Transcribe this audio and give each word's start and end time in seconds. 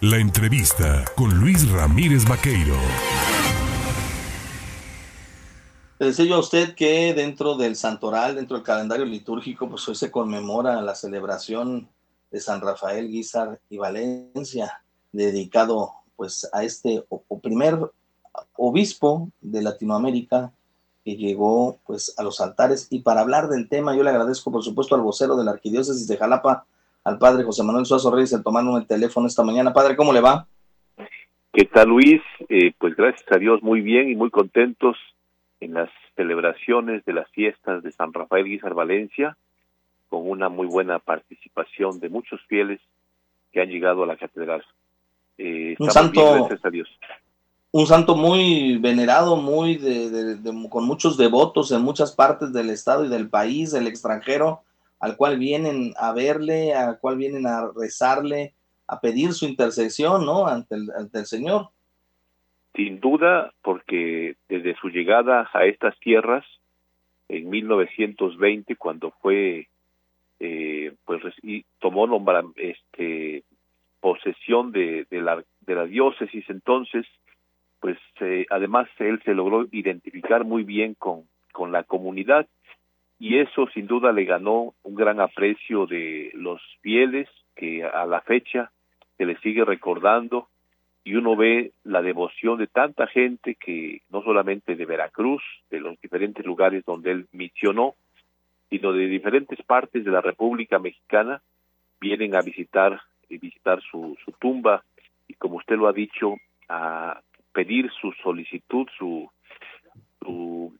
La 0.00 0.18
entrevista 0.18 1.04
con 1.16 1.40
Luis 1.40 1.68
Ramírez 1.72 2.24
Vaqueiro. 2.24 2.76
Le 5.98 6.06
decía 6.06 6.24
yo 6.24 6.36
a 6.36 6.38
usted 6.38 6.76
que 6.76 7.12
dentro 7.14 7.56
del 7.56 7.74
santoral, 7.74 8.36
dentro 8.36 8.56
del 8.56 8.64
calendario 8.64 9.04
litúrgico, 9.04 9.68
pues 9.68 9.88
hoy 9.88 9.96
se 9.96 10.12
conmemora 10.12 10.80
la 10.82 10.94
celebración 10.94 11.88
de 12.30 12.38
San 12.38 12.60
Rafael 12.60 13.08
Guizar 13.08 13.58
y 13.68 13.78
Valencia, 13.78 14.84
dedicado 15.10 15.94
pues 16.14 16.48
a 16.52 16.62
este 16.62 17.04
primer 17.42 17.90
obispo 18.56 19.32
de 19.40 19.62
Latinoamérica 19.62 20.52
que 21.04 21.16
llegó 21.16 21.80
pues 21.84 22.14
a 22.16 22.22
los 22.22 22.40
altares. 22.40 22.86
Y 22.90 23.00
para 23.00 23.22
hablar 23.22 23.48
del 23.48 23.68
tema, 23.68 23.96
yo 23.96 24.04
le 24.04 24.10
agradezco 24.10 24.52
por 24.52 24.62
supuesto 24.62 24.94
al 24.94 25.00
vocero 25.00 25.34
de 25.34 25.42
la 25.42 25.50
Arquidiócesis 25.50 26.06
de 26.06 26.16
Jalapa, 26.16 26.66
al 27.04 27.18
padre 27.18 27.44
José 27.44 27.62
Manuel 27.62 27.86
Suazo 27.86 28.10
Reyes, 28.10 28.32
el 28.32 28.42
tomarnos 28.42 28.80
el 28.80 28.86
teléfono 28.86 29.26
esta 29.26 29.42
mañana. 29.42 29.72
Padre, 29.72 29.96
¿cómo 29.96 30.12
le 30.12 30.20
va? 30.20 30.46
¿Qué 31.52 31.64
tal, 31.64 31.88
Luis? 31.88 32.20
Eh, 32.48 32.72
pues 32.78 32.94
gracias 32.94 33.24
a 33.32 33.38
Dios, 33.38 33.62
muy 33.62 33.80
bien 33.80 34.10
y 34.10 34.14
muy 34.14 34.30
contentos 34.30 34.96
en 35.60 35.74
las 35.74 35.90
celebraciones 36.14 37.04
de 37.04 37.12
las 37.12 37.28
fiestas 37.30 37.82
de 37.82 37.92
San 37.92 38.12
Rafael 38.12 38.44
Guizar 38.44 38.74
Valencia, 38.74 39.36
con 40.08 40.28
una 40.28 40.48
muy 40.48 40.66
buena 40.66 40.98
participación 40.98 42.00
de 42.00 42.08
muchos 42.08 42.40
fieles 42.46 42.80
que 43.52 43.60
han 43.60 43.68
llegado 43.68 44.02
a 44.02 44.06
la 44.06 44.16
catedral. 44.16 44.64
Eh, 45.38 45.76
un 45.78 45.90
santo, 45.90 46.34
gracias 46.34 46.64
a 46.64 46.70
Dios. 46.70 46.88
Un 47.70 47.86
santo 47.86 48.16
muy 48.16 48.78
venerado, 48.78 49.36
muy 49.36 49.76
de, 49.76 50.38
con 50.70 50.84
muchos 50.84 51.16
devotos 51.16 51.70
en 51.70 51.82
muchas 51.82 52.12
partes 52.12 52.52
del 52.52 52.70
estado 52.70 53.04
y 53.04 53.08
del 53.08 53.28
país, 53.28 53.72
del 53.72 53.86
extranjero, 53.86 54.62
al 55.00 55.16
cual 55.16 55.38
vienen 55.38 55.94
a 55.96 56.12
verle, 56.12 56.74
al 56.74 56.98
cual 56.98 57.16
vienen 57.16 57.46
a 57.46 57.70
rezarle, 57.74 58.54
a 58.86 59.00
pedir 59.00 59.32
su 59.32 59.46
intercesión, 59.46 60.24
¿no? 60.24 60.46
Ante 60.46 60.74
el, 60.74 60.90
ante 60.96 61.20
el 61.20 61.26
Señor. 61.26 61.68
Sin 62.74 63.00
duda, 63.00 63.52
porque 63.62 64.36
desde 64.48 64.76
su 64.76 64.88
llegada 64.88 65.48
a 65.52 65.64
estas 65.64 65.98
tierras 66.00 66.44
en 67.28 67.50
1920, 67.50 68.76
cuando 68.76 69.12
fue, 69.22 69.68
eh, 70.40 70.92
pues, 71.04 71.22
y 71.42 71.64
tomó 71.80 72.06
nombra, 72.06 72.44
este, 72.56 73.44
posesión 74.00 74.72
de, 74.72 75.06
la, 75.10 75.44
de 75.60 75.74
la 75.74 75.84
diócesis, 75.84 76.44
entonces, 76.48 77.06
pues, 77.80 77.98
eh, 78.20 78.46
además 78.50 78.88
él 78.98 79.20
se 79.24 79.34
logró 79.34 79.66
identificar 79.70 80.44
muy 80.44 80.64
bien 80.64 80.94
con, 80.94 81.24
con 81.52 81.72
la 81.72 81.84
comunidad 81.84 82.46
y 83.18 83.38
eso 83.38 83.66
sin 83.74 83.86
duda 83.86 84.12
le 84.12 84.24
ganó 84.24 84.74
un 84.82 84.94
gran 84.94 85.20
aprecio 85.20 85.86
de 85.86 86.30
los 86.34 86.60
fieles 86.80 87.28
que 87.56 87.84
a 87.84 88.06
la 88.06 88.20
fecha 88.20 88.70
se 89.16 89.26
le 89.26 89.36
sigue 89.38 89.64
recordando 89.64 90.48
y 91.04 91.14
uno 91.14 91.36
ve 91.36 91.72
la 91.84 92.02
devoción 92.02 92.58
de 92.58 92.66
tanta 92.66 93.06
gente 93.06 93.54
que 93.56 94.02
no 94.10 94.22
solamente 94.22 94.76
de 94.76 94.84
Veracruz, 94.84 95.42
de 95.70 95.80
los 95.80 96.00
diferentes 96.00 96.44
lugares 96.44 96.84
donde 96.84 97.10
él 97.10 97.26
misionó, 97.32 97.94
sino 98.70 98.92
de 98.92 99.06
diferentes 99.06 99.60
partes 99.62 100.04
de 100.04 100.10
la 100.10 100.20
República 100.20 100.78
Mexicana 100.78 101.40
vienen 102.00 102.36
a 102.36 102.42
visitar 102.42 103.00
visitar 103.28 103.80
su, 103.82 104.16
su 104.24 104.32
tumba 104.32 104.82
y 105.26 105.34
como 105.34 105.56
usted 105.56 105.76
lo 105.76 105.86
ha 105.86 105.92
dicho 105.92 106.36
a 106.68 107.20
pedir 107.52 107.90
su 108.00 108.12
solicitud 108.22 108.86
su, 108.96 109.30
su 110.20 110.74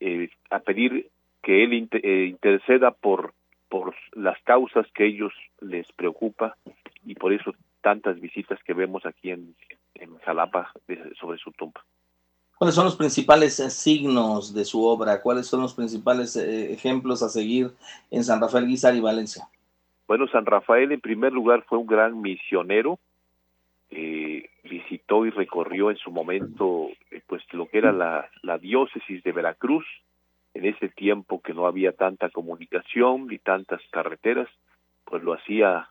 eh, 0.00 0.28
a 0.50 0.58
pedir 0.58 1.10
que 1.44 1.62
él 1.62 1.88
eh, 1.92 2.26
interceda 2.26 2.90
por 2.90 3.34
por 3.74 3.92
las 4.12 4.40
causas 4.44 4.86
que 4.94 5.04
ellos 5.04 5.32
les 5.60 5.90
preocupa 5.92 6.56
y 7.04 7.16
por 7.16 7.32
eso 7.32 7.52
tantas 7.80 8.20
visitas 8.20 8.62
que 8.62 8.72
vemos 8.72 9.04
aquí 9.04 9.30
en, 9.30 9.56
en 9.96 10.16
Jalapa 10.18 10.72
sobre 11.18 11.38
su 11.38 11.50
tumba. 11.50 11.84
¿Cuáles 12.56 12.76
son 12.76 12.84
los 12.84 12.96
principales 12.96 13.58
eh, 13.58 13.70
signos 13.70 14.54
de 14.54 14.64
su 14.64 14.84
obra? 14.84 15.20
¿Cuáles 15.20 15.48
son 15.48 15.60
los 15.60 15.74
principales 15.74 16.36
eh, 16.36 16.72
ejemplos 16.72 17.22
a 17.24 17.28
seguir 17.28 17.72
en 18.12 18.22
San 18.22 18.40
Rafael 18.40 18.68
Guizar 18.68 18.94
y 18.94 19.00
Valencia? 19.00 19.48
Bueno, 20.06 20.28
San 20.28 20.46
Rafael 20.46 20.92
en 20.92 21.00
primer 21.00 21.32
lugar 21.32 21.64
fue 21.68 21.78
un 21.78 21.86
gran 21.86 22.20
misionero, 22.20 23.00
eh, 23.90 24.50
visitó 24.62 25.26
y 25.26 25.30
recorrió 25.30 25.90
en 25.90 25.96
su 25.96 26.12
momento 26.12 26.90
pues 27.26 27.42
lo 27.52 27.66
que 27.66 27.78
era 27.78 27.90
la, 27.90 28.28
la 28.42 28.58
diócesis 28.58 29.22
de 29.24 29.32
Veracruz, 29.32 29.84
en 30.54 30.64
ese 30.64 30.88
tiempo 30.88 31.42
que 31.42 31.52
no 31.52 31.66
había 31.66 31.92
tanta 31.92 32.30
comunicación 32.30 33.26
ni 33.26 33.38
tantas 33.38 33.82
carreteras, 33.90 34.48
pues 35.04 35.22
lo 35.22 35.34
hacía 35.34 35.88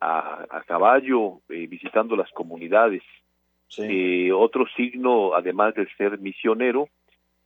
a, 0.00 0.62
caballo, 0.66 1.40
eh, 1.48 1.66
visitando 1.66 2.16
las 2.16 2.30
comunidades. 2.30 3.02
Eh, 3.78 4.30
otro 4.32 4.66
signo, 4.76 5.34
además 5.34 5.74
de 5.74 5.88
ser 5.96 6.18
misionero, 6.18 6.88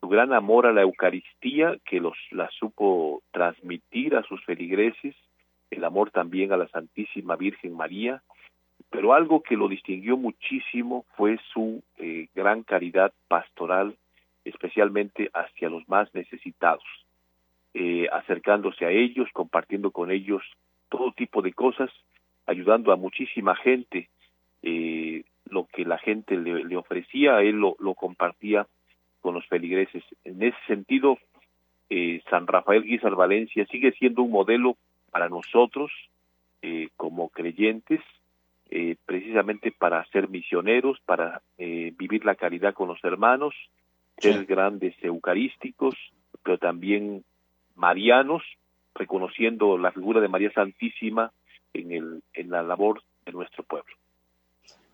su 0.00 0.08
gran 0.08 0.32
amor 0.32 0.66
a 0.66 0.72
la 0.72 0.82
Eucaristía, 0.82 1.76
que 1.84 2.00
los 2.00 2.16
la 2.30 2.50
supo 2.50 3.22
transmitir 3.32 4.14
a 4.14 4.22
sus 4.22 4.44
feligreses, 4.44 5.14
el 5.70 5.84
amor 5.84 6.10
también 6.10 6.52
a 6.52 6.56
la 6.56 6.68
Santísima 6.68 7.36
Virgen 7.36 7.74
María, 7.74 8.22
pero 8.90 9.12
algo 9.12 9.42
que 9.42 9.56
lo 9.56 9.68
distinguió 9.68 10.16
muchísimo 10.16 11.04
fue 11.16 11.38
su 11.52 11.82
eh, 11.98 12.28
gran 12.34 12.62
caridad 12.62 13.12
pastoral, 13.28 13.96
especialmente 14.48 15.30
hacia 15.32 15.68
los 15.68 15.88
más 15.88 16.12
necesitados, 16.14 16.84
acercándose 18.10 18.84
a 18.84 18.90
ellos, 18.90 19.28
compartiendo 19.32 19.90
con 19.92 20.10
ellos 20.10 20.42
todo 20.88 21.12
tipo 21.12 21.42
de 21.42 21.52
cosas 21.52 21.90
ayudando 22.48 22.92
a 22.92 22.96
muchísima 22.96 23.54
gente. 23.54 24.08
Eh, 24.62 25.22
lo 25.50 25.66
que 25.66 25.84
la 25.84 25.98
gente 25.98 26.36
le, 26.36 26.76
ofrecía, 26.76 27.40
él 27.40 27.56
lo, 27.56 27.94
compartía 27.94 28.66
con 29.20 29.34
los 29.34 29.46
feligreses. 29.46 30.02
En 30.24 30.42
ese 30.42 30.58
sentido, 30.66 31.18
eh, 31.88 32.20
San 32.28 32.46
Rafael 32.46 32.82
Guizar 32.82 33.14
Valencia 33.14 33.64
sigue 33.66 33.92
siendo 33.92 34.22
un 34.22 34.30
modelo 34.30 34.76
para 35.10 35.28
nosotros 35.28 35.90
eh, 36.60 36.88
como 36.96 37.28
creyentes, 37.28 38.00
precisamente 39.06 39.72
para 39.72 40.04
ser 40.08 40.28
misioneros, 40.28 41.00
para 41.06 41.40
vivir 41.56 42.26
la 42.26 42.34
caridad 42.34 42.74
con 42.74 42.88
los 42.88 43.02
hermanos, 43.02 43.54
ser 44.20 44.44
grandes 44.46 44.94
eucarísticos, 45.02 45.94
pero 46.42 46.58
también 46.58 47.24
marianos, 47.74 48.42
reconociendo 48.94 49.78
la 49.78 49.92
figura 49.92 50.20
de 50.20 50.28
María 50.28 50.52
Santísima 50.52 51.32
en, 51.72 51.92
el, 51.92 52.22
en 52.34 52.50
la 52.50 52.62
labor 52.62 53.02
de 53.24 53.32
nuestro 53.32 53.62
pueblo. 53.64 53.94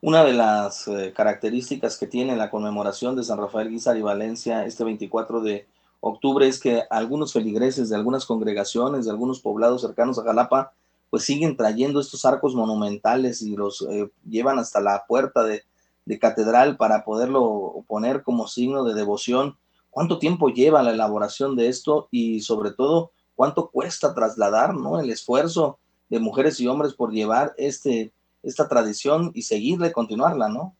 Una 0.01 0.23
de 0.23 0.35
las 0.35 0.87
eh, 0.87 1.15
características 1.17 1.99
que 1.99 2.07
tiene 2.07 2.37
la 2.37 2.51
conmemoración 2.51 3.17
de 3.17 3.23
San 3.23 3.39
Rafael 3.39 3.71
Guizar 3.71 3.97
y 3.97 4.03
Valencia 4.03 4.67
este 4.67 4.85
24 4.85 5.41
de 5.41 5.67
octubre 6.01 6.47
es 6.47 6.61
que 6.61 6.83
algunos 6.91 7.33
feligreses 7.33 7.89
de 7.89 7.97
algunas 7.97 8.27
congregaciones, 8.27 9.07
de 9.07 9.11
algunos 9.11 9.41
poblados 9.41 9.81
cercanos 9.81 10.19
a 10.19 10.25
Jalapa, 10.25 10.73
pues 11.09 11.25
siguen 11.25 11.57
trayendo 11.57 12.01
estos 12.01 12.27
arcos 12.27 12.55
monumentales 12.55 13.41
y 13.41 13.57
los 13.57 13.81
eh, 13.91 14.11
llevan 14.29 14.59
hasta 14.59 14.81
la 14.81 15.05
puerta 15.07 15.43
de, 15.43 15.63
de 16.07 16.19
catedral 16.19 16.77
para 16.77 17.05
poderlo 17.05 17.85
poner 17.87 18.23
como 18.23 18.47
signo 18.47 18.85
de 18.85 18.95
devoción. 18.95 19.57
¿Cuánto 19.91 20.19
tiempo 20.19 20.49
lleva 20.51 20.83
la 20.83 20.93
elaboración 20.93 21.57
de 21.57 21.69
esto 21.69 22.09
y 22.11 22.41
sobre 22.41 22.73
todo 22.73 23.13
cuánto 23.35 23.71
cuesta 23.71 24.15
trasladar, 24.15 24.75
¿no? 24.75 25.01
El 25.01 25.11
esfuerzo 25.11 25.79
de 26.09 26.21
mujeres 26.21 26.61
y 26.61 26.67
hombres 26.67 26.95
por 26.95 27.13
llevar 27.13 27.53
este, 27.57 28.13
esta 28.43 28.69
tradición 28.69 29.31
y 29.35 29.43
seguirle, 29.43 29.93
continuarla, 29.93 30.49
¿no? 30.49 30.75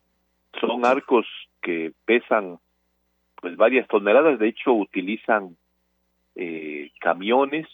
Son 0.61 0.85
arcos 0.85 1.27
que 1.63 1.93
pesan 2.05 2.59
pues 3.41 3.57
varias 3.57 3.87
toneladas, 3.89 4.39
de 4.39 4.49
hecho 4.49 4.73
utilizan 4.73 5.57
eh, 6.35 6.91
camiones, 7.01 7.67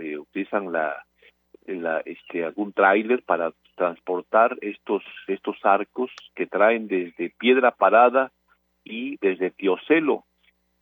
eh, 0.00 0.18
utilizan 0.18 0.72
la, 0.72 1.04
la, 1.66 2.00
este, 2.00 2.44
algún 2.44 2.72
tráiler 2.72 3.22
para 3.24 3.52
transportar 3.76 4.56
estos, 4.62 5.02
estos 5.28 5.56
arcos 5.62 6.10
que 6.34 6.46
traen 6.46 6.88
desde 6.88 7.30
Piedra 7.30 7.70
Parada 7.70 8.32
y 8.84 9.16
desde 9.18 9.50
Tiocelo. 9.50 10.24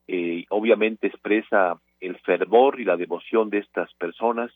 Eh, 0.07 0.45
obviamente 0.51 1.09
expresa 1.09 1.79
el 2.01 2.19
fervor 2.21 2.81
y 2.81 2.85
la 2.85 2.97
devoción 2.97 3.51
de 3.51 3.59
estas 3.59 3.93
personas 3.95 4.51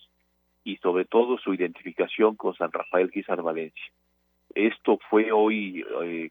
y 0.65 0.77
sobre 0.77 1.05
todo 1.05 1.39
su 1.39 1.53
identificación 1.55 2.37
con 2.37 2.55
San 2.55 2.73
Rafael 2.73 3.11
Guizar 3.11 3.43
Valencia. 3.43 3.93
Esto 4.55 4.99
fue 5.11 5.33
hoy, 5.33 5.85
eh, 6.03 6.31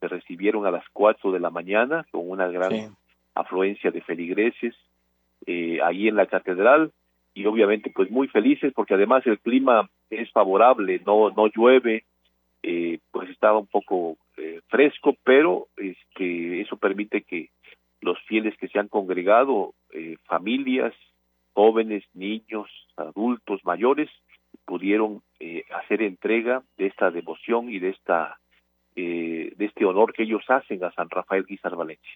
se 0.00 0.08
recibieron 0.08 0.66
a 0.66 0.70
las 0.70 0.84
4 0.92 1.32
de 1.32 1.40
la 1.40 1.50
mañana 1.50 2.06
con 2.10 2.28
una 2.28 2.48
gran 2.48 2.94
afluencia 3.34 3.90
de 3.90 4.02
feligreses 4.02 4.74
eh, 5.46 5.80
ahí 5.82 6.08
en 6.08 6.16
la 6.16 6.26
catedral 6.26 6.92
y 7.32 7.46
obviamente 7.46 7.90
pues 7.94 8.10
muy 8.10 8.28
felices 8.28 8.72
porque 8.74 8.94
además 8.94 9.26
el 9.26 9.38
clima 9.38 9.88
es 10.10 10.30
favorable, 10.32 11.00
no, 11.06 11.30
no 11.30 11.46
llueve, 11.46 12.04
eh, 12.62 12.98
pues 13.10 13.30
estaba 13.30 13.58
un 13.58 13.66
poco 13.66 14.18
eh, 14.36 14.60
fresco, 14.68 15.16
pero 15.24 15.68
este, 15.76 16.60
eso 16.60 16.76
permite 16.76 17.22
que 17.22 17.50
los 18.00 18.18
fieles 18.26 18.56
que 18.58 18.68
se 18.68 18.78
han 18.78 18.88
congregado, 18.88 19.74
familias, 20.24 20.94
jóvenes, 21.52 22.04
niños, 22.14 22.68
adultos, 22.96 23.60
mayores, 23.64 24.08
pudieron 24.64 25.22
eh, 25.38 25.64
hacer 25.74 26.02
entrega 26.02 26.62
de 26.76 26.86
esta 26.86 27.10
devoción 27.10 27.70
y 27.70 27.78
de 27.78 27.90
esta 27.90 28.38
eh, 28.96 29.52
de 29.56 29.64
este 29.66 29.84
honor 29.84 30.12
que 30.12 30.24
ellos 30.24 30.42
hacen 30.48 30.82
a 30.84 30.92
San 30.92 31.08
Rafael 31.10 31.44
Guizar 31.46 31.76
Valencia. 31.76 32.10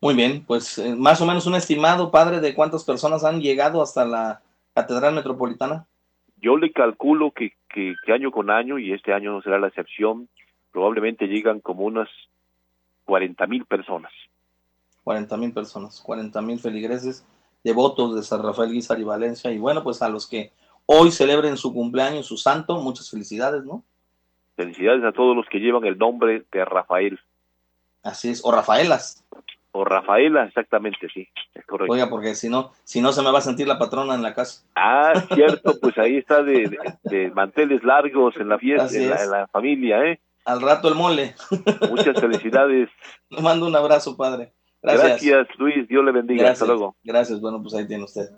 Muy 0.00 0.14
bien, 0.14 0.44
pues 0.46 0.78
eh, 0.78 0.94
más 0.96 1.20
o 1.20 1.26
menos 1.26 1.46
un 1.46 1.54
estimado, 1.54 2.10
padre, 2.10 2.40
de 2.40 2.54
cuántas 2.54 2.84
personas 2.84 3.24
han 3.24 3.40
llegado 3.40 3.82
hasta 3.82 4.04
la 4.04 4.42
Catedral 4.74 5.14
Metropolitana. 5.14 5.86
Yo 6.40 6.56
le 6.56 6.72
calculo 6.72 7.32
que, 7.32 7.52
que, 7.68 7.94
año 8.12 8.30
con 8.30 8.50
año, 8.50 8.78
y 8.78 8.92
este 8.92 9.12
año 9.12 9.32
no 9.32 9.42
será 9.42 9.58
la 9.58 9.68
excepción, 9.68 10.28
probablemente 10.72 11.26
llegan 11.26 11.60
como 11.60 11.84
unas 11.84 12.08
40 13.04 13.46
mil 13.46 13.64
personas. 13.66 14.12
40 15.04 15.36
mil 15.36 15.52
personas, 15.52 16.00
40 16.00 16.40
mil 16.42 16.58
feligreses, 16.58 17.26
devotos 17.64 18.14
de 18.14 18.22
San 18.22 18.42
Rafael 18.42 18.72
Guizar 18.72 18.98
y 19.00 19.04
Valencia, 19.04 19.50
y 19.50 19.58
bueno, 19.58 19.82
pues 19.82 20.02
a 20.02 20.08
los 20.08 20.26
que 20.26 20.52
hoy 20.86 21.10
celebren 21.10 21.56
su 21.56 21.72
cumpleaños, 21.72 22.26
su 22.26 22.36
santo, 22.36 22.80
muchas 22.80 23.10
felicidades, 23.10 23.64
¿no? 23.64 23.82
Felicidades 24.56 25.04
a 25.04 25.12
todos 25.12 25.36
los 25.36 25.46
que 25.48 25.58
llevan 25.58 25.84
el 25.84 25.98
nombre 25.98 26.44
de 26.52 26.64
Rafael. 26.64 27.18
Así 28.02 28.30
es, 28.30 28.44
o 28.44 28.52
Rafaelas. 28.52 29.24
O 29.72 29.84
Rafaela, 29.84 30.44
exactamente, 30.44 31.08
sí, 31.12 31.28
es 31.54 31.64
correcto. 31.64 31.92
Oiga, 31.92 32.08
porque 32.10 32.34
si 32.34 32.48
no, 32.48 32.72
si 32.82 33.00
no 33.00 33.12
se 33.12 33.22
me 33.22 33.30
va 33.30 33.38
a 33.38 33.42
sentir 33.42 33.68
la 33.68 33.78
patrona 33.78 34.14
en 34.14 34.22
la 34.22 34.34
casa. 34.34 34.64
Ah, 34.74 35.12
cierto, 35.34 35.78
pues 35.80 35.96
ahí 35.98 36.16
está 36.16 36.42
de, 36.42 37.30
manteles 37.34 37.84
largos 37.84 38.36
en 38.36 38.48
la 38.48 38.58
fiesta, 38.58 38.88
en 38.96 39.30
la, 39.30 39.46
familia, 39.48 40.04
¿eh? 40.04 40.20
Al 40.44 40.60
rato 40.60 40.88
el 40.88 40.94
mole. 40.94 41.34
Muchas 41.88 42.18
felicidades. 42.18 42.88
Le 43.30 43.42
mando 43.42 43.66
un 43.66 43.76
abrazo, 43.76 44.16
padre. 44.16 44.52
Gracias. 44.82 45.22
Gracias, 45.22 45.58
Luis. 45.58 45.86
Dios 45.86 46.02
le 46.02 46.10
bendiga. 46.10 46.50
Hasta 46.50 46.64
luego. 46.64 46.96
Gracias. 47.04 47.38
Bueno, 47.40 47.62
pues 47.62 47.74
ahí 47.74 47.86
tiene 47.86 48.04
usted. 48.04 48.30